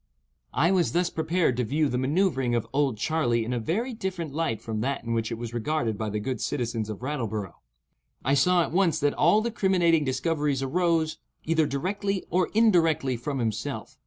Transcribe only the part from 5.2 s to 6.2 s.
it was regarded by the